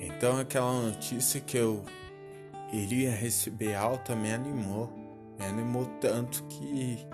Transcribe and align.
Então 0.00 0.38
aquela 0.38 0.72
notícia 0.72 1.40
que 1.40 1.58
eu 1.58 1.84
iria 2.72 3.10
receber 3.10 3.74
alta 3.74 4.16
me 4.16 4.32
animou. 4.32 4.90
Me 5.38 5.44
animou 5.44 5.84
tanto 6.00 6.42
que 6.44 7.06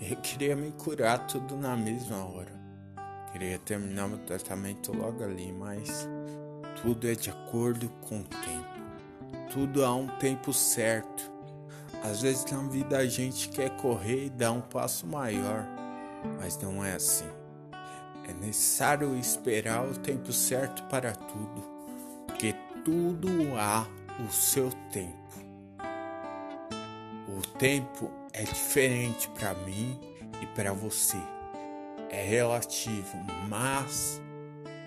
eu 0.00 0.16
queria 0.16 0.56
me 0.56 0.72
curar 0.72 1.26
tudo 1.26 1.56
na 1.56 1.76
mesma 1.76 2.24
hora. 2.24 2.50
Queria 3.30 3.58
terminar 3.58 4.08
meu 4.08 4.18
tratamento 4.18 4.92
logo 4.96 5.22
ali, 5.22 5.52
mas 5.52 6.08
tudo 6.80 7.06
é 7.06 7.14
de 7.14 7.30
acordo 7.30 7.88
com 8.00 8.20
o 8.20 8.24
tempo. 8.24 8.72
Tudo 9.50 9.84
há 9.84 9.94
um 9.94 10.08
tempo 10.18 10.52
certo. 10.52 11.30
Às 12.02 12.22
vezes 12.22 12.44
na 12.50 12.58
vida 12.64 12.98
a 12.98 13.06
gente 13.06 13.48
quer 13.50 13.70
correr 13.76 14.26
e 14.26 14.30
dar 14.30 14.52
um 14.52 14.60
passo 14.60 15.06
maior, 15.06 15.66
mas 16.40 16.58
não 16.58 16.84
é 16.84 16.94
assim. 16.94 17.28
É 18.28 18.32
necessário 18.32 19.16
esperar 19.16 19.86
o 19.86 19.96
tempo 19.96 20.32
certo 20.32 20.82
para 20.84 21.12
tudo, 21.12 21.62
tudo 22.84 23.28
há 23.56 23.86
o 24.24 24.30
seu 24.32 24.70
tempo. 24.92 25.16
O 27.28 27.40
tempo 27.58 28.10
é 28.32 28.42
diferente 28.42 29.28
para 29.30 29.54
mim 29.54 29.98
e 30.40 30.46
para 30.46 30.72
você. 30.72 31.18
É 32.10 32.22
relativo, 32.22 33.16
mas 33.48 34.20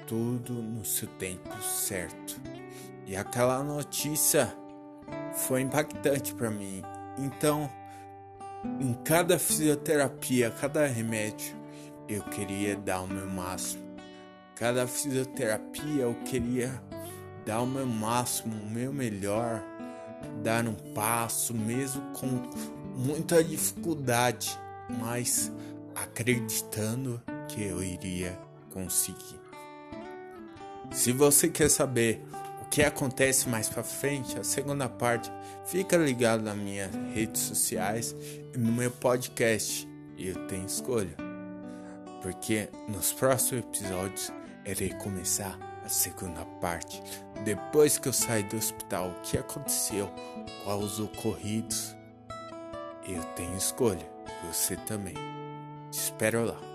tudo 0.05 0.53
no 0.53 0.85
seu 0.85 1.07
tempo 1.07 1.49
certo. 1.61 2.39
E 3.05 3.15
aquela 3.15 3.63
notícia 3.63 4.53
foi 5.33 5.61
impactante 5.61 6.33
para 6.33 6.51
mim. 6.51 6.83
Então, 7.17 7.69
em 8.79 8.93
cada 9.03 9.39
fisioterapia, 9.39 10.51
cada 10.51 10.85
remédio, 10.85 11.55
eu 12.07 12.21
queria 12.23 12.75
dar 12.75 13.01
o 13.01 13.07
meu 13.07 13.27
máximo. 13.27 13.83
Cada 14.55 14.87
fisioterapia 14.87 16.03
eu 16.03 16.15
queria 16.25 16.81
dar 17.45 17.61
o 17.61 17.67
meu 17.67 17.85
máximo, 17.85 18.55
o 18.63 18.69
meu 18.69 18.91
melhor, 18.91 19.63
dar 20.43 20.67
um 20.67 20.73
passo, 20.93 21.53
mesmo 21.53 22.01
com 22.13 22.27
muita 22.95 23.43
dificuldade, 23.43 24.57
mas 24.89 25.51
acreditando 25.95 27.21
que 27.47 27.63
eu 27.63 27.83
iria 27.83 28.37
conseguir. 28.73 29.39
Se 30.91 31.11
você 31.11 31.47
quer 31.49 31.69
saber 31.69 32.23
o 32.61 32.65
que 32.65 32.81
acontece 32.81 33.47
mais 33.47 33.69
para 33.69 33.83
frente, 33.83 34.37
a 34.39 34.43
segunda 34.43 34.89
parte, 34.89 35.31
fica 35.65 35.97
ligado 35.97 36.41
nas 36.41 36.55
minhas 36.55 36.91
redes 37.13 37.41
sociais 37.41 38.15
e 38.53 38.57
no 38.57 38.71
meu 38.71 38.91
podcast. 38.91 39.87
Eu 40.17 40.47
tenho 40.47 40.65
escolha, 40.65 41.15
porque 42.21 42.69
nos 42.87 43.11
próximos 43.11 43.65
episódios 43.65 44.31
irei 44.65 44.89
começar 44.93 45.74
a 45.85 45.89
segunda 45.89 46.43
parte. 46.59 47.01
Depois 47.43 47.97
que 47.97 48.07
eu 48.07 48.13
saí 48.13 48.43
do 48.43 48.57
hospital, 48.57 49.09
o 49.09 49.21
que 49.21 49.37
aconteceu? 49.37 50.11
Quais 50.63 50.83
os 50.83 50.99
ocorridos? 50.99 51.95
Eu 53.07 53.23
tenho 53.35 53.55
escolha, 53.55 54.09
você 54.43 54.75
também. 54.75 55.13
Te 55.91 55.99
espero 55.99 56.45
lá. 56.45 56.74